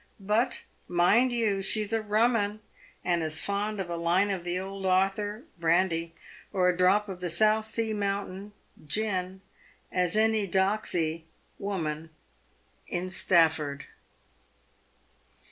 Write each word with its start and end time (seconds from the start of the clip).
But, 0.19 0.63
mind 0.87 1.31
you, 1.31 1.61
she's 1.61 1.93
a 1.93 2.01
rum 2.01 2.35
'un, 2.35 2.59
and 3.05 3.21
as 3.21 3.39
fond 3.39 3.79
of' 3.79 3.87
a 3.91 3.95
line 3.95 4.31
of 4.31 4.43
the 4.43 4.57
old 4.59 4.83
author' 4.83 5.43
(brandy), 5.59 6.15
or 6.51 6.67
a 6.69 6.75
drop 6.75 7.07
of 7.07 7.19
the' 7.19 7.29
South 7.43 7.65
Sea 7.65 7.93
Mountain' 7.93 8.51
(gin), 8.87 9.41
as 9.91 10.15
any' 10.15 10.47
doxy' 10.47 11.25
(woman) 11.59 12.09
in 12.87 13.11
Stafford." 13.11 13.85